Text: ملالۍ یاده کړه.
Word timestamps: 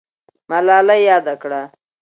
ملالۍ 0.49 0.99
یاده 1.09 1.33
کړه. 1.41 1.61